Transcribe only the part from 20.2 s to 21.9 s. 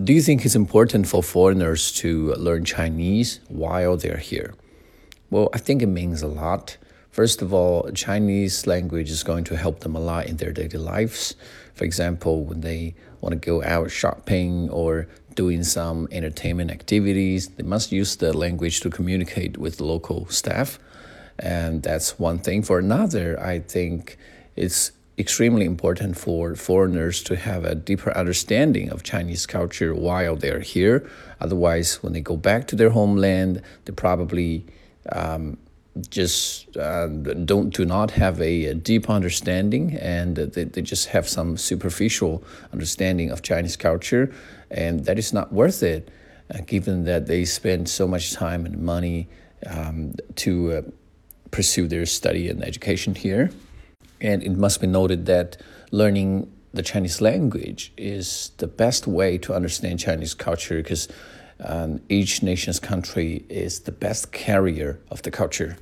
staff. And